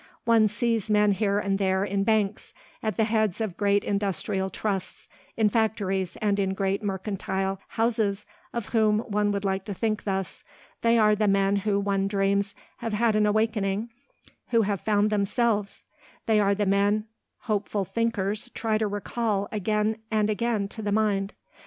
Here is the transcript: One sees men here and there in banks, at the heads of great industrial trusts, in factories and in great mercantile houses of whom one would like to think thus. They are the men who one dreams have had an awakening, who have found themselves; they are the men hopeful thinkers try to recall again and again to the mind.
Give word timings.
One 0.25 0.47
sees 0.47 0.89
men 0.89 1.11
here 1.11 1.37
and 1.37 1.59
there 1.59 1.83
in 1.85 2.03
banks, 2.03 2.55
at 2.81 2.97
the 2.97 3.03
heads 3.03 3.39
of 3.39 3.55
great 3.55 3.83
industrial 3.83 4.49
trusts, 4.49 5.07
in 5.37 5.47
factories 5.47 6.17
and 6.23 6.39
in 6.39 6.55
great 6.55 6.81
mercantile 6.81 7.59
houses 7.77 8.25
of 8.51 8.69
whom 8.69 9.01
one 9.01 9.31
would 9.31 9.45
like 9.45 9.63
to 9.65 9.75
think 9.75 10.03
thus. 10.05 10.43
They 10.81 10.97
are 10.97 11.15
the 11.15 11.27
men 11.27 11.57
who 11.57 11.79
one 11.79 12.07
dreams 12.07 12.55
have 12.77 12.93
had 12.93 13.15
an 13.15 13.27
awakening, 13.27 13.91
who 14.47 14.63
have 14.63 14.81
found 14.81 15.11
themselves; 15.11 15.83
they 16.25 16.39
are 16.39 16.55
the 16.55 16.65
men 16.65 17.05
hopeful 17.41 17.85
thinkers 17.85 18.49
try 18.55 18.79
to 18.79 18.87
recall 18.87 19.47
again 19.51 19.99
and 20.09 20.31
again 20.31 20.67
to 20.69 20.81
the 20.81 20.91
mind. 20.91 21.35